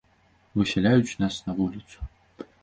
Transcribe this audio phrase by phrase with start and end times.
[0.61, 2.11] Высяляюць нас на вуліцу.